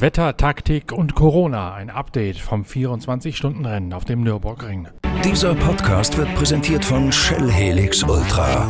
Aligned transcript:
Wetter, 0.00 0.36
Taktik 0.36 0.92
und 0.92 1.14
Corona. 1.14 1.74
Ein 1.74 1.90
Update 1.90 2.38
vom 2.38 2.62
24-Stunden-Rennen 2.62 3.92
auf 3.92 4.04
dem 4.04 4.22
Nürburgring. 4.22 4.88
Dieser 5.24 5.54
Podcast 5.54 6.16
wird 6.16 6.32
präsentiert 6.34 6.84
von 6.84 7.10
Shell 7.10 7.50
Helix 7.50 8.02
Ultra. 8.04 8.68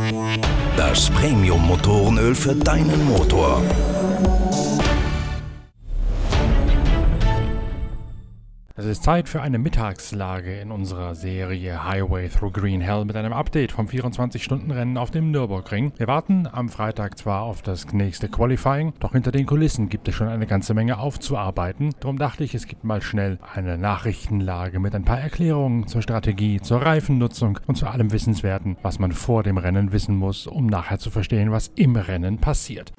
Das 0.75 1.09
Premium-Motorenöl 1.11 2.33
für 2.33 2.55
deinen 2.55 3.05
Motor. 3.05 3.61
Es 8.79 8.85
ist 8.85 9.03
Zeit 9.03 9.27
für 9.27 9.41
eine 9.41 9.59
Mittagslage 9.59 10.57
in 10.61 10.71
unserer 10.71 11.13
Serie 11.13 11.83
Highway 11.83 12.29
Through 12.29 12.53
Green 12.53 12.79
Hell 12.79 13.03
mit 13.03 13.17
einem 13.17 13.33
Update 13.33 13.73
vom 13.73 13.87
24-Stunden-Rennen 13.87 14.97
auf 14.97 15.11
dem 15.11 15.31
Nürburgring. 15.31 15.91
Wir 15.97 16.07
warten 16.07 16.47
am 16.49 16.69
Freitag 16.69 17.17
zwar 17.17 17.41
auf 17.41 17.61
das 17.61 17.91
nächste 17.91 18.29
Qualifying, 18.29 18.93
doch 19.01 19.11
hinter 19.11 19.33
den 19.33 19.45
Kulissen 19.45 19.89
gibt 19.89 20.07
es 20.07 20.15
schon 20.15 20.29
eine 20.29 20.47
ganze 20.47 20.73
Menge 20.73 20.97
aufzuarbeiten. 20.97 21.93
Darum 21.99 22.17
dachte 22.17 22.45
ich, 22.45 22.55
es 22.55 22.67
gibt 22.67 22.85
mal 22.85 23.01
schnell 23.01 23.37
eine 23.53 23.77
Nachrichtenlage 23.77 24.79
mit 24.79 24.95
ein 24.95 25.03
paar 25.03 25.19
Erklärungen 25.19 25.85
zur 25.87 26.01
Strategie, 26.01 26.61
zur 26.61 26.81
Reifennutzung 26.81 27.59
und 27.67 27.75
zu 27.75 27.85
allem 27.85 28.13
Wissenswerten, 28.13 28.77
was 28.81 28.97
man 28.97 29.11
vor 29.11 29.43
dem 29.43 29.57
Rennen 29.57 29.91
wissen 29.91 30.15
muss, 30.15 30.47
um 30.47 30.67
nachher 30.67 30.99
zu 30.99 31.11
verstehen, 31.11 31.51
was 31.51 31.69
im 31.75 31.97
Rennen 31.97 32.37
passiert. 32.37 32.93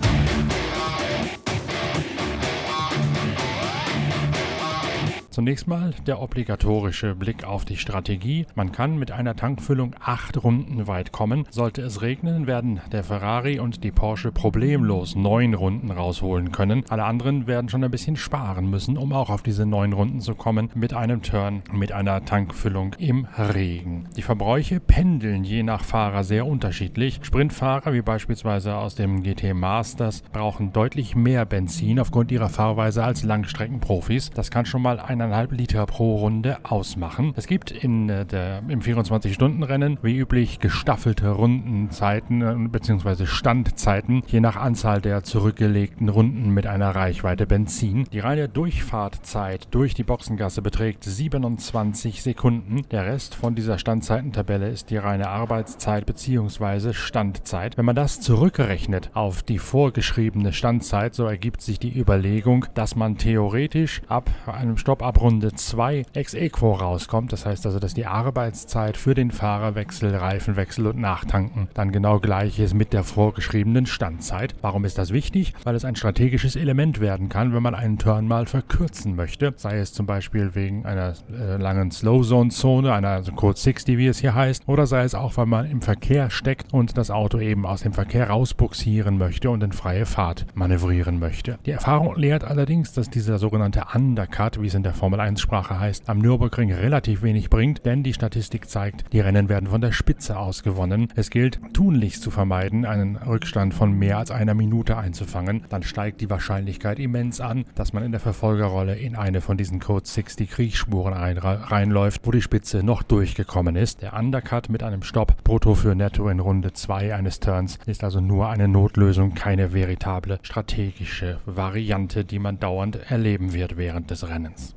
Zunächst 5.31 5.69
mal 5.69 5.95
der 6.09 6.21
obligatorische 6.21 7.15
Blick 7.15 7.45
auf 7.45 7.65
die 7.65 7.77
Strategie. 7.77 8.47
Man 8.57 8.73
kann 8.73 8.99
mit 8.99 9.13
einer 9.13 9.37
Tankfüllung 9.37 9.95
acht 10.01 10.43
Runden 10.43 10.89
weit 10.89 11.13
kommen. 11.13 11.47
Sollte 11.51 11.83
es 11.83 12.03
regnen, 12.03 12.49
werden 12.49 12.81
der 12.91 13.05
Ferrari 13.05 13.61
und 13.61 13.85
die 13.85 13.93
Porsche 13.93 14.33
problemlos 14.33 15.15
neun 15.15 15.55
Runden 15.55 15.93
rausholen 15.93 16.51
können. 16.51 16.83
Alle 16.89 17.05
anderen 17.05 17.47
werden 17.47 17.69
schon 17.69 17.85
ein 17.85 17.93
bisschen 17.93 18.17
sparen 18.17 18.69
müssen, 18.69 18.99
um 18.99 19.13
auch 19.13 19.31
auf 19.31 19.45
diese 19.45 19.67
neun 19.67 19.93
Runden 19.93 20.21
zu 20.21 20.35
kommen 20.35 20.69
mit 20.75 20.95
einem 20.95 21.23
Turn, 21.23 21.63
mit 21.73 21.93
einer 21.93 22.25
Tankfüllung 22.25 22.97
im 22.99 23.29
Regen. 23.39 24.09
Die 24.17 24.23
Verbräuche 24.23 24.81
pendeln 24.81 25.45
je 25.45 25.63
nach 25.63 25.85
Fahrer 25.85 26.25
sehr 26.25 26.45
unterschiedlich. 26.45 27.21
Sprintfahrer 27.23 27.93
wie 27.93 28.03
beispielsweise 28.03 28.75
aus 28.75 28.97
dem 28.97 29.23
GT 29.23 29.55
Masters 29.55 30.23
brauchen 30.33 30.73
deutlich 30.73 31.15
mehr 31.15 31.47
Benzin 31.47 32.01
aufgrund 32.01 32.33
ihrer 32.33 32.49
Fahrweise 32.49 33.05
als 33.05 33.23
Langstreckenprofis. 33.23 34.31
Das 34.31 34.51
kann 34.51 34.67
schon 34.67 34.83
mal 34.83 34.99
ein 34.99 35.20
eineinhalb 35.21 35.53
Liter 35.53 35.85
pro 35.85 36.17
Runde 36.17 36.57
ausmachen. 36.63 37.35
Es 37.37 37.47
gibt 37.47 37.71
in 37.71 38.09
äh, 38.09 38.25
der, 38.25 38.63
im 38.69 38.81
24-Stunden-Rennen 38.81 39.99
wie 40.03 40.17
üblich 40.17 40.61
gestaffelte 40.61 41.29
Rundenzeiten 41.29 42.41
äh, 42.41 42.69
bzw. 42.69 43.27
Standzeiten, 43.27 44.23
je 44.27 44.41
nach 44.41 44.57
Anzahl 44.57 45.03
der 45.03 45.23
zurückgelegten 45.23 46.09
Runden 46.09 46.51
mit 46.51 46.67
einer 46.67 46.95
Reichweite 46.95 47.47
Benzin. 47.47 48.05
Die 48.13 48.21
reine 48.21 48.49
Durchfahrtzeit 48.49 49.69
durch 49.73 49.93
die 49.93 50.05
Boxengasse 50.05 50.63
beträgt 50.63 51.05
27 51.05 52.23
Sekunden. 52.23 52.83
Der 52.91 53.05
Rest 53.05 53.35
von 53.35 53.55
dieser 53.55 53.79
Standzeitentabelle 53.79 54.71
ist 54.71 54.89
die 54.89 54.97
reine 54.97 55.29
Arbeitszeit 55.29 56.07
bzw. 56.07 56.95
Standzeit. 56.95 57.77
Wenn 57.77 57.85
man 57.85 57.97
das 57.97 58.23
zurückrechnet 58.23 59.11
auf 59.13 59.43
die 59.43 59.59
vorgeschriebene 59.59 60.55
Standzeit, 60.55 61.15
so 61.15 61.27
ergibt 61.27 61.61
sich 61.61 61.79
die 61.79 61.99
Überlegung, 61.99 62.65
dass 62.73 62.97
man 62.97 63.19
theoretisch 63.19 64.01
ab 64.09 64.31
einem 64.47 64.79
Stopp 64.79 65.03
ab 65.11 65.21
Runde 65.21 65.53
2 65.53 66.05
ex 66.13 66.35
equo 66.35 66.73
rauskommt. 66.73 67.33
Das 67.33 67.45
heißt 67.45 67.67
also, 67.67 67.81
dass 67.81 67.95
die 67.95 68.07
Arbeitszeit 68.07 68.97
für 68.97 69.15
den 69.15 69.33
Fahrerwechsel, 69.33 70.15
Reifenwechsel 70.15 70.87
und 70.87 71.01
Nachtanken 71.01 71.67
dann 71.75 71.91
genau 71.91 72.21
gleich 72.21 72.61
ist 72.61 72.75
mit 72.75 72.93
der 72.93 73.03
vorgeschriebenen 73.03 73.87
Standzeit. 73.87 74.55
Warum 74.61 74.85
ist 74.85 74.99
das 74.99 75.13
wichtig? 75.13 75.53
Weil 75.65 75.75
es 75.75 75.85
ein 75.85 75.97
strategisches 75.97 76.55
Element 76.55 77.01
werden 77.01 77.29
kann, 77.29 77.53
wenn 77.53 77.63
man 77.65 77.75
einen 77.75 77.99
Turn 77.99 78.29
mal 78.29 78.47
verkürzen 78.47 79.17
möchte. 79.17 79.53
Sei 79.57 79.79
es 79.79 79.93
zum 79.93 80.07
Beispiel 80.07 80.55
wegen 80.55 80.87
einer 80.87 81.15
äh, 81.29 81.57
langen 81.57 81.91
Slow-Zone-Zone, 81.91 82.93
einer 82.93 83.09
also 83.09 83.33
Code 83.33 83.59
60, 83.59 83.99
wie 83.99 84.07
es 84.07 84.21
hier 84.21 84.37
heißt, 84.37 84.69
oder 84.69 84.87
sei 84.87 85.03
es 85.03 85.17
auch, 85.17 85.37
weil 85.37 85.47
man 85.47 85.69
im 85.69 85.83
Verkehr 85.83 86.31
steckt 86.31 86.73
und 86.73 86.97
das 86.97 87.11
Auto 87.11 87.41
eben 87.41 87.67
aus 87.67 87.83
dem 87.83 87.95
Verkehr 87.95 88.31
rausbuxieren 88.31 89.19
möchte 89.19 89.51
und 89.51 89.61
in 89.65 89.73
freie 89.73 90.07
Fahrt 90.07 90.47
manövrieren 90.55 91.19
möchte. 91.19 91.59
Die 91.67 91.73
Erfahrung 91.73 92.15
lehrt 92.15 92.45
allerdings, 92.45 92.93
dass 92.93 93.11
dieser 93.11 93.41
sogenannte 93.41 93.87
Undercut, 93.93 94.63
wie 94.63 94.69
es 94.69 94.75
in 94.75 94.85
der 94.85 95.00
Formel 95.01 95.21
1 95.21 95.41
Sprache 95.41 95.81
heißt, 95.81 96.11
am 96.11 96.19
Nürburgring 96.19 96.75
relativ 96.75 97.23
wenig 97.23 97.49
bringt, 97.49 97.87
denn 97.87 98.03
die 98.03 98.13
Statistik 98.13 98.69
zeigt, 98.69 99.11
die 99.15 99.21
Rennen 99.21 99.49
werden 99.49 99.71
von 99.71 99.81
der 99.81 99.93
Spitze 99.93 100.39
aus 100.39 100.63
gewonnen. 100.63 101.09
Es 101.17 101.31
gilt 101.31 101.59
tunlichst 101.73 102.23
zu 102.23 102.31
vermeiden, 102.31 102.85
einen 102.85 103.17
Rückstand 103.17 103.73
von 103.73 103.93
mehr 103.93 104.19
als 104.19 104.31
einer 104.31 104.53
Minute 104.53 104.99
einzufangen. 104.99 105.65
Dann 105.71 105.85
steigt 105.85 106.21
die 106.21 106.29
Wahrscheinlichkeit 106.29 106.99
immens 106.99 107.41
an, 107.41 107.65
dass 107.75 107.95
man 107.95 108.03
in 108.03 108.11
der 108.11 108.21
Verfolgerrolle 108.21 108.95
in 108.95 109.17
eine 109.17 109.41
von 109.41 109.57
diesen 109.57 109.81
Code 109.81 110.07
60 110.07 110.51
Kriegsspuren 110.51 111.15
reinläuft, 111.15 112.27
wo 112.27 112.31
die 112.31 112.43
Spitze 112.43 112.83
noch 112.83 113.03
durchgekommen 113.03 113.77
ist. 113.77 114.03
Der 114.03 114.13
Undercut 114.13 114.69
mit 114.69 114.83
einem 114.83 115.03
Stopp 115.03 115.43
brutto 115.45 115.77
für 115.77 115.95
netto 115.95 116.29
in 116.29 116.41
Runde 116.41 116.75
2 116.75 117.15
eines 117.15 117.41
Turns 117.41 117.79
ist 117.87 118.05
also 118.05 118.21
nur 118.21 118.51
eine 118.51 118.69
Notlösung, 118.69 119.33
keine 119.33 119.73
veritable 119.73 120.41
strategische 120.43 121.39
Variante, 121.47 122.27
die 122.27 122.39
man 122.39 122.61
dauernd 122.61 123.11
erleben 123.11 123.55
wird 123.55 123.79
während 123.79 124.11
des 124.11 124.29
Rennens. 124.29 124.75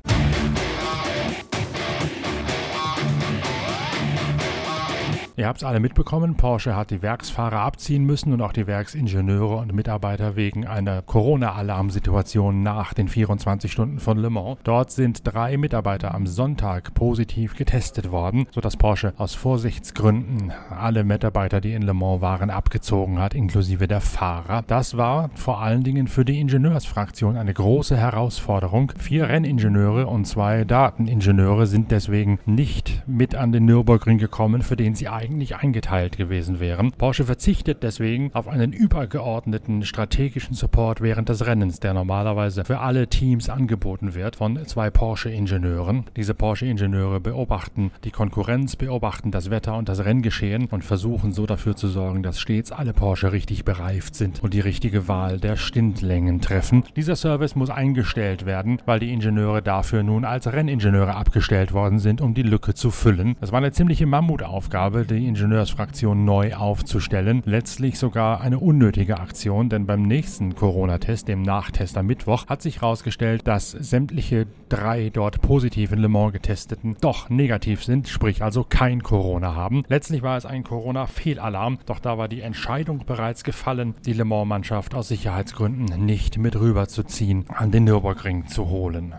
Ihr 5.36 5.48
habt 5.48 5.58
es 5.58 5.64
alle 5.64 5.80
mitbekommen, 5.80 6.36
Porsche 6.36 6.76
hat 6.76 6.92
die 6.92 7.02
Werksfahrer 7.02 7.58
abziehen 7.58 8.04
müssen 8.04 8.32
und 8.32 8.40
auch 8.40 8.52
die 8.52 8.68
Werksingenieure 8.68 9.56
und 9.56 9.74
Mitarbeiter 9.74 10.36
wegen 10.36 10.64
einer 10.64 11.02
Corona-Alarmsituation 11.02 12.62
nach 12.62 12.94
den 12.94 13.08
24 13.08 13.72
Stunden 13.72 13.98
von 13.98 14.16
Le 14.16 14.30
Mans. 14.30 14.58
Dort 14.62 14.92
sind 14.92 15.22
drei 15.24 15.56
Mitarbeiter 15.56 16.14
am 16.14 16.28
Sonntag 16.28 16.94
positiv 16.94 17.56
getestet 17.56 18.12
worden, 18.12 18.46
sodass 18.52 18.76
Porsche 18.76 19.12
aus 19.16 19.34
Vorsichtsgründen 19.34 20.52
alle 20.70 21.02
Mitarbeiter, 21.02 21.60
die 21.60 21.72
in 21.72 21.82
Le 21.82 21.94
Mans 21.94 22.20
waren, 22.20 22.50
abgezogen 22.50 23.18
hat, 23.18 23.34
inklusive 23.34 23.88
der 23.88 24.02
Fahrer. 24.02 24.62
Das 24.68 24.96
war 24.96 25.30
vor 25.34 25.60
allen 25.60 25.82
Dingen 25.82 26.06
für 26.06 26.24
die 26.24 26.38
Ingenieursfraktion 26.38 27.36
eine 27.36 27.54
große 27.54 27.96
Herausforderung. 27.96 28.92
Vier 28.98 29.28
Renningenieure 29.28 30.06
und 30.06 30.26
zwei 30.26 30.62
Dateningenieure 30.62 31.66
sind 31.66 31.90
deswegen 31.90 32.38
nicht 32.46 33.02
mit 33.08 33.34
an 33.34 33.50
den 33.50 33.64
Nürburgring 33.64 34.18
gekommen, 34.18 34.62
für 34.62 34.76
den 34.76 34.94
sie 34.94 35.08
eingeteilt 35.28 36.16
gewesen 36.16 36.60
wären. 36.60 36.92
Porsche 36.92 37.24
verzichtet 37.24 37.82
deswegen 37.82 38.30
auf 38.34 38.48
einen 38.48 38.72
übergeordneten 38.72 39.84
strategischen 39.84 40.54
Support 40.54 41.00
während 41.00 41.28
des 41.28 41.46
Rennens, 41.46 41.80
der 41.80 41.94
normalerweise 41.94 42.64
für 42.64 42.80
alle 42.80 43.08
Teams 43.08 43.48
angeboten 43.48 44.14
wird 44.14 44.36
von 44.36 44.64
zwei 44.66 44.90
Porsche-Ingenieuren. 44.90 46.04
Diese 46.16 46.34
Porsche-Ingenieure 46.34 47.20
beobachten 47.20 47.90
die 48.04 48.10
Konkurrenz, 48.10 48.76
beobachten 48.76 49.30
das 49.30 49.50
Wetter 49.50 49.76
und 49.76 49.88
das 49.88 50.04
Renngeschehen 50.04 50.66
und 50.70 50.84
versuchen 50.84 51.32
so 51.32 51.46
dafür 51.46 51.76
zu 51.76 51.88
sorgen, 51.88 52.22
dass 52.22 52.40
stets 52.40 52.72
alle 52.72 52.92
Porsche 52.92 53.32
richtig 53.32 53.64
bereift 53.64 54.14
sind 54.14 54.42
und 54.42 54.54
die 54.54 54.60
richtige 54.60 55.08
Wahl 55.08 55.38
der 55.38 55.56
Stindlängen 55.56 56.40
treffen. 56.40 56.84
Dieser 56.96 57.16
Service 57.16 57.56
muss 57.56 57.70
eingestellt 57.70 58.46
werden, 58.46 58.80
weil 58.86 59.00
die 59.00 59.12
Ingenieure 59.12 59.62
dafür 59.62 60.02
nun 60.02 60.24
als 60.24 60.52
Renningenieure 60.52 61.14
abgestellt 61.14 61.72
worden 61.72 61.98
sind, 61.98 62.20
um 62.20 62.34
die 62.34 62.42
Lücke 62.42 62.74
zu 62.74 62.90
füllen. 62.90 63.36
Das 63.40 63.52
war 63.52 63.58
eine 63.58 63.72
ziemliche 63.72 64.06
Mammutaufgabe, 64.06 65.04
die 65.14 65.26
Ingenieursfraktion 65.26 66.24
neu 66.24 66.54
aufzustellen. 66.54 67.42
Letztlich 67.44 67.98
sogar 67.98 68.40
eine 68.40 68.58
unnötige 68.58 69.18
Aktion, 69.18 69.68
denn 69.68 69.86
beim 69.86 70.02
nächsten 70.02 70.54
Corona-Test, 70.54 71.28
dem 71.28 71.42
Nachtest 71.42 71.96
am 71.96 72.06
Mittwoch, 72.06 72.46
hat 72.48 72.62
sich 72.62 72.80
herausgestellt, 72.80 73.46
dass 73.46 73.70
sämtliche 73.70 74.46
drei 74.68 75.10
dort 75.10 75.40
positiv 75.40 75.92
in 75.92 75.98
Le 75.98 76.08
Mans 76.08 76.32
getesteten 76.32 76.96
doch 77.00 77.30
negativ 77.30 77.84
sind, 77.84 78.08
sprich 78.08 78.42
also 78.42 78.64
kein 78.64 79.02
Corona 79.02 79.54
haben. 79.54 79.84
Letztlich 79.88 80.22
war 80.22 80.36
es 80.36 80.46
ein 80.46 80.64
Corona-Fehlalarm, 80.64 81.78
doch 81.86 82.00
da 82.00 82.18
war 82.18 82.28
die 82.28 82.40
Entscheidung 82.40 83.04
bereits 83.06 83.44
gefallen, 83.44 83.94
die 84.04 84.12
Le 84.12 84.24
Mans-Mannschaft 84.24 84.94
aus 84.94 85.08
Sicherheitsgründen 85.08 86.04
nicht 86.04 86.38
mit 86.38 86.58
rüberzuziehen, 86.58 87.44
an 87.48 87.70
den 87.70 87.84
Nürburgring 87.84 88.46
zu 88.46 88.68
holen. 88.68 89.14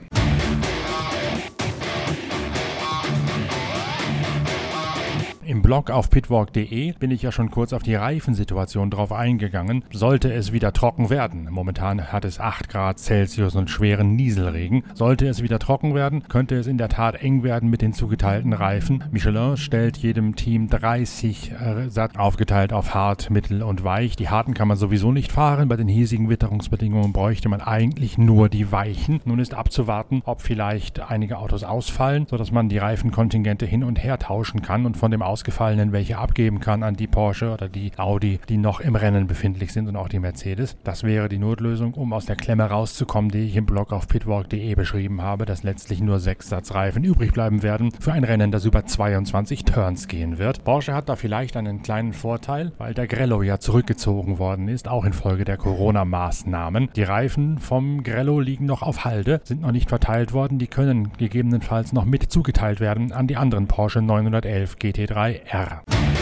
Im 5.48 5.62
Blog 5.62 5.92
auf 5.92 6.10
pitwalk.de 6.10 6.94
bin 6.94 7.12
ich 7.12 7.22
ja 7.22 7.32
schon 7.32 7.52
kurz 7.52 7.72
auf 7.72 7.84
die 7.84 7.94
Reifensituation 7.94 8.90
drauf 8.90 9.12
eingegangen. 9.12 9.84
Sollte 9.92 10.34
es 10.34 10.54
wieder 10.54 10.74
trocken 10.74 11.12
werden, 11.12 11.48
momentan 11.52 12.12
hat 12.12 12.26
es 12.26 12.40
8 12.40 12.68
Grad 12.68 12.98
Celsius 12.98 13.56
und 13.56 13.70
schweren 13.70 14.16
Nieselregen, 14.16 14.84
sollte 14.96 15.28
es 15.28 15.44
wieder 15.44 15.60
trocken 15.60 15.94
werden, 15.94 16.28
könnte 16.30 16.56
es 16.56 16.66
in 16.66 16.80
der 16.80 16.90
Tat 16.90 17.22
eng 17.22 17.44
werden 17.44 17.70
mit 17.70 17.84
den 17.84 17.94
zugeteilten 17.94 18.54
Reifen. 18.54 19.04
Michelin 19.12 19.56
stellt 19.56 19.98
jedem 19.98 20.36
Team 20.36 20.68
30 20.68 21.52
äh, 21.52 21.90
Satz 21.90 22.16
aufgeteilt 22.16 22.74
auf 22.74 22.96
hart, 22.96 23.30
mittel 23.30 23.62
und 23.62 23.84
weich. 23.84 24.16
Die 24.16 24.30
harten 24.30 24.56
kann 24.56 24.68
man 24.68 24.78
sowieso 24.78 25.12
nicht 25.12 25.32
fahren. 25.32 25.70
Bei 25.70 25.76
den 25.76 25.88
hiesigen 25.88 26.28
Witterungsbedingungen 26.28 27.14
bräuchte 27.14 27.50
man 27.50 27.62
eigentlich 27.62 28.18
nur 28.18 28.50
die 28.50 28.72
weichen. 28.72 29.22
Nun 29.26 29.38
ist 29.38 29.54
abzuwarten, 29.54 30.24
ob 30.26 30.42
vielleicht 30.42 31.02
einige 31.02 31.38
Autos 31.38 31.64
ausfallen, 31.64 32.26
sodass 32.28 32.52
man 32.52 32.68
die 32.68 32.80
Reifenkontingente 32.80 33.68
hin 33.68 33.84
und 33.84 34.04
her 34.04 34.18
tauschen 34.18 34.64
kann 34.64 34.88
und 34.88 34.98
von 34.98 35.12
dem 35.12 35.22
Auto 35.22 35.35
ausgefallenen 35.36 35.92
welche 35.92 36.18
abgeben 36.18 36.62
kann 36.62 36.82
an 36.82 36.96
die 36.96 37.08
Porsche 37.08 37.52
oder 37.52 37.68
die 37.68 37.92
Audi, 37.98 38.40
die 38.48 38.56
noch 38.56 38.80
im 38.80 38.96
Rennen 38.96 39.28
befindlich 39.28 39.74
sind 39.74 39.90
und 39.90 39.98
auch 39.98 40.08
die 40.08 40.20
Mercedes. 40.20 40.78
Das 40.86 41.04
wäre 41.04 41.28
die 41.28 41.40
Notlösung, 41.40 41.94
um 41.94 42.14
aus 42.14 42.26
der 42.26 42.38
Klemme 42.38 42.64
rauszukommen, 42.64 43.30
die 43.30 43.40
ich 43.40 43.58
im 43.58 43.66
Blog 43.66 43.92
auf 43.92 44.08
pitwalk.de 44.08 44.76
beschrieben 44.76 45.22
habe, 45.22 45.46
dass 45.46 45.64
letztlich 45.64 46.00
nur 46.00 46.22
sechs 46.22 46.48
Satzreifen 46.48 47.04
übrig 47.04 47.34
bleiben 47.34 47.64
werden 47.64 47.92
für 48.00 48.14
ein 48.14 48.24
Rennen, 48.24 48.50
das 48.50 48.64
über 48.64 48.86
22 48.86 49.66
Turns 49.66 50.08
gehen 50.08 50.38
wird. 50.38 50.64
Porsche 50.64 50.94
hat 50.94 51.10
da 51.10 51.18
vielleicht 51.18 51.58
einen 51.58 51.82
kleinen 51.82 52.14
Vorteil, 52.14 52.72
weil 52.78 52.94
der 52.94 53.08
Grello 53.08 53.42
ja 53.42 53.60
zurückgezogen 53.60 54.40
worden 54.40 54.70
ist, 54.70 54.88
auch 54.88 55.04
infolge 55.04 55.44
der 55.44 55.58
Corona-Maßnahmen. 55.58 56.92
Die 56.96 57.04
Reifen 57.04 57.58
vom 57.58 58.04
Grello 58.04 58.40
liegen 58.40 58.68
noch 58.68 58.84
auf 58.84 59.04
Halde, 59.04 59.42
sind 59.44 59.64
noch 59.64 59.74
nicht 59.74 59.90
verteilt 59.90 60.32
worden, 60.32 60.60
die 60.60 60.68
können 60.68 61.12
gegebenenfalls 61.18 61.92
noch 61.92 62.06
mit 62.06 62.32
zugeteilt 62.32 62.80
werden 62.80 63.12
an 63.12 63.28
die 63.28 63.36
anderen 63.36 63.68
Porsche 63.68 64.02
911 64.02 64.78
GT3 64.78 65.25
r. 65.26 66.15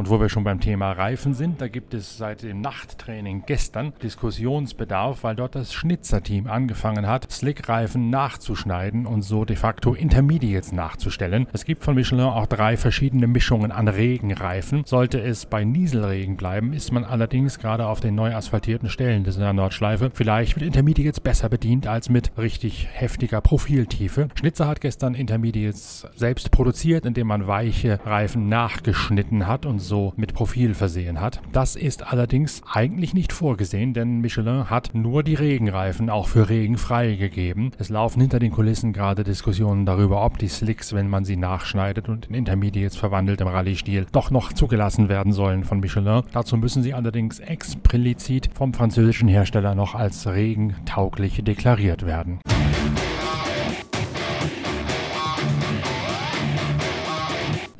Und 0.00 0.08
wo 0.08 0.18
wir 0.18 0.30
schon 0.30 0.44
beim 0.44 0.60
Thema 0.60 0.92
Reifen 0.92 1.34
sind, 1.34 1.60
da 1.60 1.68
gibt 1.68 1.92
es 1.92 2.16
seit 2.16 2.42
dem 2.42 2.62
Nachttraining 2.62 3.42
gestern 3.44 3.92
Diskussionsbedarf, 4.02 5.24
weil 5.24 5.36
dort 5.36 5.54
das 5.54 5.74
Schnitzer-Team 5.74 6.46
angefangen 6.46 7.06
hat, 7.06 7.30
Slick-Reifen 7.30 8.08
nachzuschneiden 8.08 9.04
und 9.04 9.20
so 9.20 9.44
de 9.44 9.56
facto 9.56 9.92
Intermediates 9.92 10.72
nachzustellen. 10.72 11.48
Es 11.52 11.66
gibt 11.66 11.84
von 11.84 11.96
Michelin 11.96 12.24
auch 12.24 12.46
drei 12.46 12.78
verschiedene 12.78 13.26
Mischungen 13.26 13.72
an 13.72 13.88
Regenreifen. 13.88 14.84
Sollte 14.86 15.20
es 15.20 15.44
bei 15.44 15.64
Nieselregen 15.64 16.38
bleiben, 16.38 16.72
ist 16.72 16.92
man 16.92 17.04
allerdings 17.04 17.58
gerade 17.58 17.84
auf 17.86 18.00
den 18.00 18.14
neu 18.14 18.34
asphaltierten 18.34 18.88
Stellen 18.88 19.24
dieser 19.24 19.52
Nordschleife 19.52 20.12
vielleicht 20.14 20.56
mit 20.56 20.64
Intermediates 20.64 21.20
besser 21.20 21.50
bedient 21.50 21.86
als 21.86 22.08
mit 22.08 22.32
richtig 22.38 22.88
heftiger 22.90 23.42
Profiltiefe. 23.42 24.28
Schnitzer 24.34 24.66
hat 24.66 24.80
gestern 24.80 25.12
Intermediates 25.12 26.06
selbst 26.16 26.50
produziert, 26.50 27.04
indem 27.04 27.26
man 27.26 27.46
weiche 27.46 28.00
Reifen 28.06 28.48
nachgeschnitten 28.48 29.46
hat 29.46 29.66
und 29.66 29.89
so 29.90 30.14
mit 30.16 30.32
Profil 30.32 30.72
versehen 30.72 31.20
hat. 31.20 31.42
Das 31.52 31.76
ist 31.76 32.10
allerdings 32.10 32.62
eigentlich 32.72 33.12
nicht 33.12 33.34
vorgesehen, 33.34 33.92
denn 33.92 34.20
Michelin 34.20 34.70
hat 34.70 34.94
nur 34.94 35.22
die 35.22 35.34
Regenreifen 35.34 36.08
auch 36.08 36.28
für 36.28 36.48
Regen 36.48 36.78
freigegeben. 36.78 37.72
Es 37.78 37.90
laufen 37.90 38.20
hinter 38.20 38.38
den 38.38 38.52
Kulissen 38.52 38.94
gerade 38.94 39.24
Diskussionen 39.24 39.84
darüber, 39.84 40.24
ob 40.24 40.38
die 40.38 40.48
Slicks, 40.48 40.94
wenn 40.94 41.08
man 41.08 41.24
sie 41.24 41.36
nachschneidet 41.36 42.08
und 42.08 42.26
in 42.26 42.34
Intermediates 42.34 42.96
verwandelt 42.96 43.40
im 43.42 43.48
Rallye-Stil, 43.48 44.06
doch 44.12 44.30
noch 44.30 44.52
zugelassen 44.52 45.08
werden 45.08 45.32
sollen 45.32 45.64
von 45.64 45.80
Michelin. 45.80 46.22
Dazu 46.32 46.56
müssen 46.56 46.82
sie 46.82 46.94
allerdings 46.94 47.40
explizit 47.40 48.48
vom 48.54 48.72
französischen 48.72 49.28
Hersteller 49.28 49.74
noch 49.74 49.94
als 49.94 50.26
regentauglich 50.26 51.42
deklariert 51.42 52.06
werden. 52.06 52.38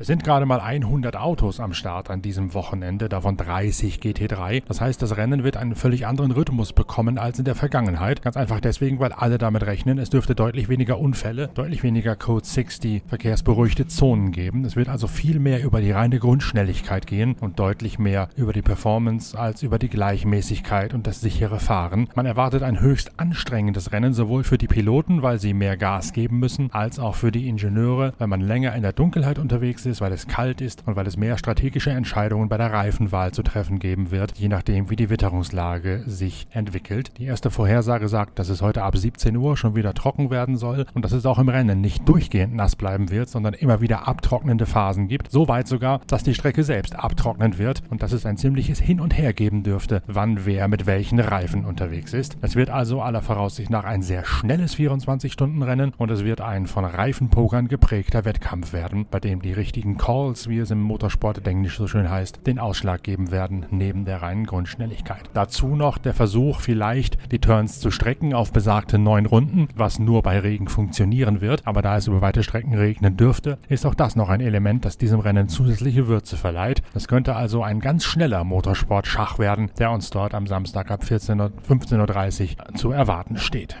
Es 0.01 0.07
sind 0.07 0.23
gerade 0.23 0.47
mal 0.47 0.59
100 0.59 1.15
Autos 1.15 1.59
am 1.59 1.75
Start 1.75 2.09
an 2.09 2.23
diesem 2.23 2.55
Wochenende, 2.55 3.07
davon 3.07 3.37
30 3.37 3.99
GT3. 3.99 4.63
Das 4.67 4.81
heißt, 4.81 4.99
das 4.99 5.15
Rennen 5.15 5.43
wird 5.43 5.57
einen 5.57 5.75
völlig 5.75 6.07
anderen 6.07 6.31
Rhythmus 6.31 6.73
bekommen 6.73 7.19
als 7.19 7.37
in 7.37 7.45
der 7.45 7.53
Vergangenheit. 7.53 8.23
Ganz 8.23 8.35
einfach 8.35 8.59
deswegen, 8.59 8.99
weil 8.99 9.11
alle 9.11 9.37
damit 9.37 9.63
rechnen, 9.63 9.99
es 9.99 10.09
dürfte 10.09 10.33
deutlich 10.33 10.69
weniger 10.69 10.97
Unfälle, 10.97 11.49
deutlich 11.53 11.83
weniger 11.83 12.15
Code 12.15 12.43
60 12.43 13.03
verkehrsberuhigte 13.05 13.85
Zonen 13.85 14.31
geben. 14.31 14.65
Es 14.65 14.75
wird 14.75 14.89
also 14.89 15.05
viel 15.05 15.37
mehr 15.37 15.63
über 15.63 15.81
die 15.81 15.91
reine 15.91 16.17
Grundschnelligkeit 16.17 17.05
gehen 17.05 17.35
und 17.39 17.59
deutlich 17.59 17.99
mehr 17.99 18.29
über 18.35 18.53
die 18.53 18.63
Performance 18.63 19.37
als 19.37 19.61
über 19.61 19.77
die 19.77 19.89
Gleichmäßigkeit 19.89 20.95
und 20.95 21.05
das 21.05 21.21
sichere 21.21 21.59
Fahren. 21.59 22.09
Man 22.15 22.25
erwartet 22.25 22.63
ein 22.63 22.81
höchst 22.81 23.19
anstrengendes 23.19 23.91
Rennen, 23.91 24.15
sowohl 24.15 24.45
für 24.45 24.57
die 24.57 24.67
Piloten, 24.67 25.21
weil 25.21 25.39
sie 25.39 25.53
mehr 25.53 25.77
Gas 25.77 26.11
geben 26.11 26.39
müssen, 26.39 26.71
als 26.71 26.97
auch 26.97 27.13
für 27.13 27.31
die 27.31 27.47
Ingenieure, 27.47 28.15
weil 28.17 28.27
man 28.27 28.41
länger 28.41 28.73
in 28.73 28.81
der 28.81 28.93
Dunkelheit 28.93 29.37
unterwegs 29.37 29.85
ist 29.85 29.90
ist, 29.91 30.01
weil 30.01 30.11
es 30.11 30.27
kalt 30.27 30.61
ist 30.61 30.87
und 30.87 30.95
weil 30.95 31.05
es 31.05 31.17
mehr 31.17 31.37
strategische 31.37 31.91
Entscheidungen 31.91 32.49
bei 32.49 32.57
der 32.57 32.73
Reifenwahl 32.73 33.31
zu 33.31 33.43
treffen 33.43 33.77
geben 33.77 34.09
wird, 34.09 34.37
je 34.37 34.47
nachdem, 34.47 34.89
wie 34.89 34.95
die 34.95 35.11
Witterungslage 35.11 36.03
sich 36.07 36.47
entwickelt. 36.49 37.11
Die 37.19 37.25
erste 37.25 37.51
Vorhersage 37.51 38.07
sagt, 38.07 38.39
dass 38.39 38.49
es 38.49 38.61
heute 38.61 38.81
ab 38.81 38.97
17 38.97 39.35
Uhr 39.35 39.57
schon 39.57 39.75
wieder 39.75 39.93
trocken 39.93 40.31
werden 40.31 40.57
soll 40.57 40.85
und 40.93 41.05
dass 41.05 41.11
es 41.11 41.25
auch 41.25 41.37
im 41.37 41.49
Rennen 41.49 41.81
nicht 41.81 42.07
durchgehend 42.07 42.55
nass 42.55 42.75
bleiben 42.75 43.11
wird, 43.11 43.29
sondern 43.29 43.53
immer 43.53 43.81
wieder 43.81 44.07
abtrocknende 44.07 44.65
Phasen 44.65 45.07
gibt. 45.07 45.29
So 45.29 45.47
weit 45.47 45.67
sogar, 45.67 46.01
dass 46.07 46.23
die 46.23 46.33
Strecke 46.33 46.63
selbst 46.63 46.97
abtrocknen 46.97 47.57
wird 47.57 47.83
und 47.89 48.01
dass 48.01 48.13
es 48.13 48.25
ein 48.25 48.37
ziemliches 48.37 48.79
Hin 48.79 49.01
und 49.01 49.17
Her 49.17 49.33
geben 49.33 49.63
dürfte, 49.63 50.01
wann 50.07 50.45
wer 50.45 50.67
mit 50.67 50.85
welchen 50.85 51.19
Reifen 51.19 51.65
unterwegs 51.65 52.13
ist. 52.13 52.37
Es 52.41 52.55
wird 52.55 52.69
also 52.69 53.01
aller 53.01 53.21
Voraussicht 53.21 53.69
nach 53.69 53.83
ein 53.83 54.01
sehr 54.01 54.25
schnelles 54.25 54.75
24-Stunden-Rennen 54.75 55.93
und 55.97 56.09
es 56.11 56.23
wird 56.23 56.39
ein 56.39 56.67
von 56.67 56.85
Reifenpokern 56.85 57.67
geprägter 57.67 58.23
Wettkampf 58.23 58.71
werden, 58.71 59.05
bei 59.09 59.19
dem 59.19 59.41
die 59.41 59.53
richtigen 59.53 59.80
richtigen 59.81 59.97
Calls, 59.97 60.47
wie 60.47 60.59
es 60.59 60.69
im 60.69 60.79
Motorsport 60.79 61.47
Englisch 61.47 61.77
so 61.77 61.87
schön 61.87 62.07
heißt, 62.07 62.45
den 62.45 62.59
Ausschlag 62.59 63.01
geben 63.01 63.31
werden, 63.31 63.65
neben 63.71 64.05
der 64.05 64.21
reinen 64.21 64.45
Grundschnelligkeit. 64.45 65.23
Dazu 65.33 65.75
noch 65.75 65.97
der 65.97 66.13
Versuch, 66.13 66.59
vielleicht 66.59 67.17
die 67.31 67.39
Turns 67.39 67.79
zu 67.79 67.89
strecken 67.89 68.35
auf 68.35 68.53
besagte 68.53 68.99
neun 68.99 69.25
Runden, 69.25 69.69
was 69.75 69.97
nur 69.97 70.21
bei 70.21 70.37
Regen 70.37 70.67
funktionieren 70.67 71.41
wird, 71.41 71.65
aber 71.65 71.81
da 71.81 71.97
es 71.97 72.05
über 72.05 72.21
weite 72.21 72.43
Strecken 72.43 72.75
regnen 72.75 73.17
dürfte, 73.17 73.57
ist 73.69 73.87
auch 73.87 73.95
das 73.95 74.15
noch 74.15 74.29
ein 74.29 74.39
Element, 74.39 74.85
das 74.85 74.99
diesem 74.99 75.19
Rennen 75.19 75.49
zusätzliche 75.49 76.07
Würze 76.07 76.37
verleiht. 76.37 76.83
Es 76.93 77.07
könnte 77.07 77.35
also 77.35 77.63
ein 77.63 77.79
ganz 77.79 78.03
schneller 78.03 78.43
Motorsport-Schach 78.43 79.39
werden, 79.39 79.71
der 79.79 79.89
uns 79.89 80.11
dort 80.11 80.35
am 80.35 80.45
Samstag 80.45 80.91
ab 80.91 81.01
15.30 81.01 82.49
Uhr 82.69 82.75
zu 82.75 82.91
erwarten 82.91 83.37
steht. 83.37 83.77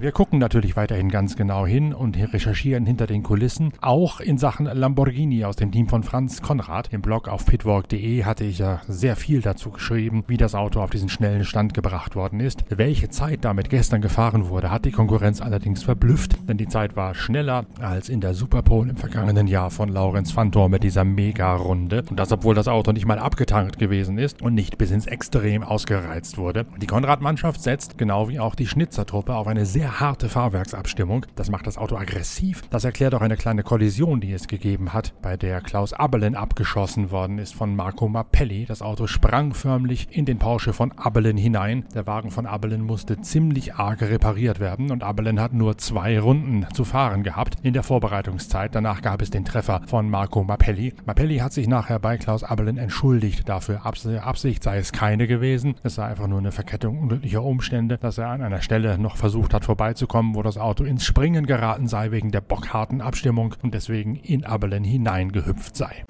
Wir 0.00 0.12
gucken 0.12 0.38
natürlich 0.38 0.76
weiterhin 0.76 1.10
ganz 1.10 1.36
genau 1.36 1.66
hin 1.66 1.92
und 1.92 2.16
recherchieren 2.16 2.86
hinter 2.86 3.06
den 3.06 3.22
Kulissen, 3.22 3.74
auch 3.82 4.20
in 4.20 4.38
Sachen 4.38 4.64
Lamborghini 4.64 5.44
aus 5.44 5.56
dem 5.56 5.70
Team 5.72 5.88
von 5.88 6.04
Franz 6.04 6.40
Konrad. 6.40 6.90
Im 6.90 7.02
Blog 7.02 7.28
auf 7.28 7.44
pitwalk.de 7.44 8.24
hatte 8.24 8.44
ich 8.44 8.60
ja 8.60 8.80
sehr 8.88 9.14
viel 9.14 9.42
dazu 9.42 9.68
geschrieben, 9.68 10.24
wie 10.26 10.38
das 10.38 10.54
Auto 10.54 10.80
auf 10.80 10.88
diesen 10.88 11.10
schnellen 11.10 11.44
Stand 11.44 11.74
gebracht 11.74 12.16
worden 12.16 12.40
ist. 12.40 12.64
Welche 12.70 13.10
Zeit 13.10 13.44
damit 13.44 13.68
gestern 13.68 14.00
gefahren 14.00 14.48
wurde, 14.48 14.70
hat 14.70 14.86
die 14.86 14.90
Konkurrenz 14.90 15.42
allerdings 15.42 15.82
verblüfft, 15.82 16.48
denn 16.48 16.56
die 16.56 16.68
Zeit 16.68 16.96
war 16.96 17.14
schneller 17.14 17.66
als 17.78 18.08
in 18.08 18.22
der 18.22 18.32
Superpole 18.32 18.88
im 18.88 18.96
vergangenen 18.96 19.48
Jahr 19.48 19.70
von 19.70 19.90
Laurenz 19.90 20.32
Fantor 20.32 20.70
mit 20.70 20.82
dieser 20.82 21.04
Mega-Runde. 21.04 22.04
Und 22.08 22.18
das, 22.18 22.32
obwohl 22.32 22.54
das 22.54 22.68
Auto 22.68 22.92
nicht 22.92 23.04
mal 23.04 23.18
abgetankt 23.18 23.78
gewesen 23.78 24.16
ist 24.16 24.40
und 24.40 24.54
nicht 24.54 24.78
bis 24.78 24.92
ins 24.92 25.04
Extrem 25.04 25.62
ausgereizt 25.62 26.38
wurde. 26.38 26.64
Die 26.80 26.86
Konrad-Mannschaft 26.86 27.60
setzt, 27.60 27.98
genau 27.98 28.30
wie 28.30 28.40
auch 28.40 28.54
die 28.54 28.66
Schnitzertruppe, 28.66 29.34
auf 29.34 29.46
eine 29.46 29.66
sehr 29.66 29.89
harte 29.98 30.28
Fahrwerksabstimmung. 30.28 31.26
Das 31.34 31.50
macht 31.50 31.66
das 31.66 31.78
Auto 31.78 31.96
aggressiv. 31.96 32.62
Das 32.70 32.84
erklärt 32.84 33.14
auch 33.14 33.22
eine 33.22 33.36
kleine 33.36 33.62
Kollision, 33.62 34.20
die 34.20 34.32
es 34.32 34.46
gegeben 34.46 34.92
hat, 34.92 35.14
bei 35.22 35.36
der 35.36 35.60
Klaus 35.62 35.92
Abelin 35.92 36.36
abgeschossen 36.36 37.10
worden 37.10 37.38
ist 37.38 37.54
von 37.54 37.74
Marco 37.74 38.06
Mappelli. 38.08 38.66
Das 38.66 38.82
Auto 38.82 39.06
sprang 39.06 39.54
förmlich 39.54 40.08
in 40.10 40.26
den 40.26 40.38
Porsche 40.38 40.72
von 40.72 40.92
Abelin 40.92 41.36
hinein. 41.36 41.86
Der 41.94 42.06
Wagen 42.06 42.30
von 42.30 42.46
Abelin 42.46 42.82
musste 42.82 43.20
ziemlich 43.20 43.74
arg 43.74 44.02
repariert 44.02 44.60
werden 44.60 44.90
und 44.90 45.02
Abelin 45.02 45.40
hat 45.40 45.54
nur 45.54 45.78
zwei 45.78 46.20
Runden 46.20 46.66
zu 46.74 46.84
fahren 46.84 47.22
gehabt 47.22 47.56
in 47.62 47.72
der 47.72 47.82
Vorbereitungszeit. 47.82 48.74
Danach 48.74 49.00
gab 49.02 49.22
es 49.22 49.30
den 49.30 49.44
Treffer 49.44 49.80
von 49.86 50.10
Marco 50.10 50.44
Mappelli. 50.44 50.92
Mappelli 51.06 51.38
hat 51.38 51.54
sich 51.54 51.66
nachher 51.66 51.98
bei 51.98 52.18
Klaus 52.18 52.44
Abelin 52.44 52.76
entschuldigt 52.76 53.48
dafür. 53.48 53.86
Absicht 53.86 54.62
sei 54.62 54.78
es 54.78 54.92
keine 54.92 55.26
gewesen. 55.26 55.76
Es 55.82 55.94
sei 55.94 56.04
einfach 56.04 56.26
nur 56.26 56.38
eine 56.38 56.52
Verkettung 56.52 56.98
unglücklicher 56.98 57.42
Umstände, 57.42 57.96
dass 57.96 58.18
er 58.18 58.28
an 58.28 58.42
einer 58.42 58.60
Stelle 58.60 58.98
noch 58.98 59.16
versucht 59.16 59.54
hat, 59.54 59.64
vorbei 59.64 59.79
vorbeizukommen, 59.80 60.34
wo 60.34 60.42
das 60.42 60.58
Auto 60.58 60.84
ins 60.84 61.06
Springen 61.06 61.46
geraten 61.46 61.88
sei 61.88 62.10
wegen 62.10 62.30
der 62.30 62.42
bockharten 62.42 63.00
Abstimmung 63.00 63.54
und 63.62 63.72
deswegen 63.72 64.14
in 64.14 64.44
Abelen 64.44 64.84
hineingehüpft 64.84 65.74
sei. 65.74 66.04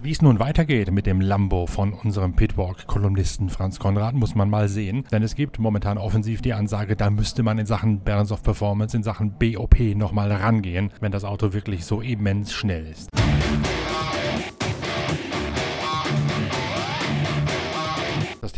Wie 0.00 0.12
es 0.12 0.22
nun 0.22 0.38
weitergeht 0.38 0.92
mit 0.92 1.06
dem 1.06 1.20
Lambo 1.20 1.66
von 1.66 1.92
unserem 1.92 2.36
Pitwalk-Kolumnisten 2.36 3.48
Franz 3.48 3.80
Konrad, 3.80 4.14
muss 4.14 4.36
man 4.36 4.48
mal 4.48 4.68
sehen. 4.68 5.04
Denn 5.10 5.24
es 5.24 5.34
gibt 5.34 5.58
momentan 5.58 5.98
offensiv 5.98 6.40
die 6.40 6.52
Ansage, 6.52 6.94
da 6.94 7.10
müsste 7.10 7.42
man 7.42 7.58
in 7.58 7.66
Sachen 7.66 8.04
Balance 8.04 8.32
of 8.32 8.44
Performance, 8.44 8.96
in 8.96 9.02
Sachen 9.02 9.32
BOP 9.32 9.80
nochmal 9.96 10.30
rangehen, 10.30 10.92
wenn 11.00 11.10
das 11.10 11.24
Auto 11.24 11.54
wirklich 11.54 11.84
so 11.84 12.00
immens 12.00 12.52
schnell 12.52 12.86
ist. 12.86 13.10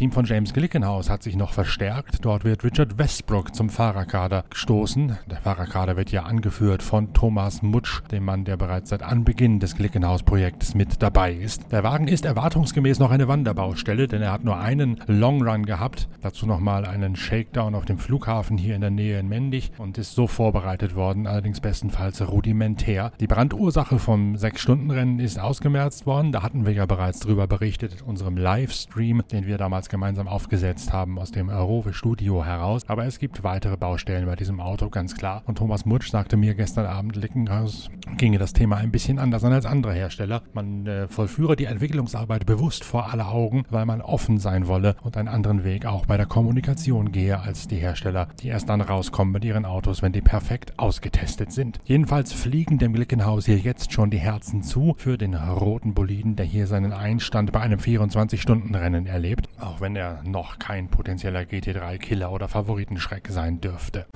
Team 0.00 0.12
von 0.12 0.24
James 0.24 0.54
Glickenhaus 0.54 1.10
hat 1.10 1.22
sich 1.22 1.36
noch 1.36 1.52
verstärkt. 1.52 2.24
Dort 2.24 2.42
wird 2.42 2.64
Richard 2.64 2.96
Westbrook 2.96 3.54
zum 3.54 3.68
Fahrerkader 3.68 4.44
gestoßen. 4.48 5.18
Der 5.30 5.42
Fahrerkader 5.42 5.94
wird 5.98 6.10
ja 6.10 6.22
angeführt 6.22 6.82
von 6.82 7.12
Thomas 7.12 7.60
Mutsch, 7.60 8.00
dem 8.10 8.24
Mann, 8.24 8.46
der 8.46 8.56
bereits 8.56 8.88
seit 8.88 9.02
Anbeginn 9.02 9.60
des 9.60 9.76
Glickenhaus-Projekts 9.76 10.74
mit 10.74 11.02
dabei 11.02 11.34
ist. 11.34 11.70
Der 11.70 11.84
Wagen 11.84 12.08
ist 12.08 12.24
erwartungsgemäß 12.24 12.98
noch 12.98 13.10
eine 13.10 13.28
Wanderbaustelle, 13.28 14.08
denn 14.08 14.22
er 14.22 14.32
hat 14.32 14.42
nur 14.42 14.58
einen 14.58 15.02
Long 15.06 15.46
Run 15.46 15.66
gehabt. 15.66 16.08
Dazu 16.22 16.46
nochmal 16.46 16.86
einen 16.86 17.14
Shakedown 17.14 17.74
auf 17.74 17.84
dem 17.84 17.98
Flughafen 17.98 18.56
hier 18.56 18.76
in 18.76 18.80
der 18.80 18.88
Nähe 18.88 19.18
in 19.18 19.28
Mendig 19.28 19.70
und 19.76 19.98
ist 19.98 20.14
so 20.14 20.26
vorbereitet 20.26 20.94
worden, 20.94 21.26
allerdings 21.26 21.60
bestenfalls 21.60 22.26
rudimentär. 22.26 23.12
Die 23.20 23.26
Brandursache 23.26 23.98
vom 23.98 24.32
6-Stunden-Rennen 24.32 25.18
ist 25.18 25.38
ausgemerzt 25.38 26.06
worden. 26.06 26.32
Da 26.32 26.42
hatten 26.42 26.64
wir 26.64 26.72
ja 26.72 26.86
bereits 26.86 27.20
drüber 27.20 27.46
berichtet 27.46 28.00
in 28.00 28.06
unserem 28.06 28.38
Livestream, 28.38 29.24
den 29.30 29.46
wir 29.46 29.58
damals 29.58 29.89
gemeinsam 29.90 30.28
aufgesetzt 30.28 30.92
haben 30.92 31.18
aus 31.18 31.30
dem 31.30 31.50
Arowe 31.50 31.92
Studio 31.92 32.44
heraus. 32.44 32.82
Aber 32.86 33.04
es 33.04 33.18
gibt 33.18 33.44
weitere 33.44 33.76
Baustellen 33.76 34.24
bei 34.24 34.36
diesem 34.36 34.60
Auto, 34.60 34.88
ganz 34.88 35.14
klar. 35.14 35.42
Und 35.44 35.58
Thomas 35.58 35.84
Mutsch 35.84 36.10
sagte 36.10 36.38
mir 36.38 36.54
gestern 36.54 36.86
Abend, 36.86 37.16
Lickenhaus 37.16 37.90
ginge 38.16 38.38
das 38.38 38.54
Thema 38.54 38.76
ein 38.76 38.90
bisschen 38.90 39.18
anders 39.18 39.44
an 39.44 39.52
als 39.52 39.66
andere 39.66 39.92
Hersteller. 39.92 40.42
Man 40.54 40.86
äh, 40.86 41.08
vollführe 41.08 41.56
die 41.56 41.66
Entwicklungsarbeit 41.66 42.46
bewusst 42.46 42.84
vor 42.84 43.12
aller 43.12 43.30
Augen, 43.30 43.64
weil 43.70 43.84
man 43.84 44.00
offen 44.00 44.38
sein 44.38 44.66
wolle 44.66 44.96
und 45.02 45.16
einen 45.16 45.28
anderen 45.28 45.64
Weg 45.64 45.84
auch 45.84 46.06
bei 46.06 46.16
der 46.16 46.26
Kommunikation 46.26 47.12
gehe 47.12 47.38
als 47.38 47.68
die 47.68 47.76
Hersteller, 47.76 48.28
die 48.40 48.48
erst 48.48 48.68
dann 48.68 48.80
rauskommen 48.80 49.32
mit 49.32 49.44
ihren 49.44 49.64
Autos, 49.64 50.02
wenn 50.02 50.12
die 50.12 50.20
perfekt 50.20 50.78
ausgetestet 50.78 51.52
sind. 51.52 51.80
Jedenfalls 51.84 52.32
fliegen 52.32 52.78
dem 52.78 52.92
Glickenhaus 52.92 53.46
hier 53.46 53.58
jetzt 53.58 53.92
schon 53.92 54.10
die 54.10 54.18
Herzen 54.18 54.62
zu 54.62 54.94
für 54.96 55.18
den 55.18 55.34
roten 55.34 55.94
Boliden, 55.94 56.36
der 56.36 56.46
hier 56.46 56.66
seinen 56.66 56.92
Einstand 56.92 57.52
bei 57.52 57.60
einem 57.60 57.80
24-Stunden-Rennen 57.80 59.06
erlebt, 59.06 59.48
auch 59.80 59.82
wenn 59.82 59.96
er 59.96 60.22
noch 60.24 60.58
kein 60.58 60.88
potenzieller 60.88 61.40
GT3-Killer 61.40 62.30
oder 62.30 62.48
Favoritenschreck 62.48 63.28
sein 63.28 63.60
dürfte. 63.60 64.06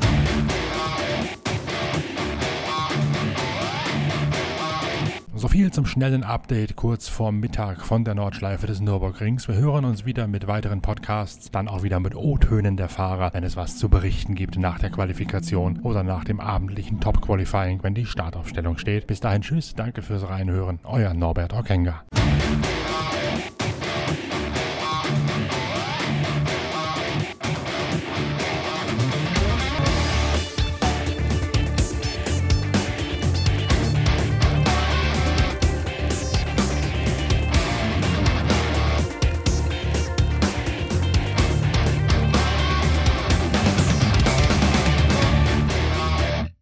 So 5.36 5.48
viel 5.48 5.72
zum 5.72 5.84
schnellen 5.84 6.22
Update 6.22 6.76
kurz 6.76 7.08
vorm 7.08 7.40
Mittag 7.40 7.82
von 7.82 8.04
der 8.04 8.14
Nordschleife 8.14 8.66
des 8.66 8.80
Nürburgrings. 8.80 9.46
Wir 9.48 9.56
hören 9.56 9.84
uns 9.84 10.06
wieder 10.06 10.26
mit 10.26 10.46
weiteren 10.46 10.80
Podcasts, 10.80 11.50
dann 11.50 11.68
auch 11.68 11.82
wieder 11.82 12.00
mit 12.00 12.14
O-Tönen 12.14 12.76
der 12.76 12.88
Fahrer, 12.88 13.34
wenn 13.34 13.44
es 13.44 13.56
was 13.56 13.76
zu 13.76 13.88
berichten 13.88 14.34
gibt 14.34 14.56
nach 14.58 14.78
der 14.78 14.90
Qualifikation 14.90 15.80
oder 15.80 16.02
nach 16.02 16.24
dem 16.24 16.40
abendlichen 16.40 17.00
Top-Qualifying, 17.00 17.82
wenn 17.82 17.94
die 17.94 18.06
Startaufstellung 18.06 18.78
steht. 18.78 19.06
Bis 19.06 19.20
dahin 19.20 19.42
tschüss, 19.42 19.74
danke 19.74 20.00
fürs 20.02 20.28
Reinhören, 20.28 20.78
euer 20.84 21.12
Norbert 21.12 21.52
Okenga. 21.52 22.04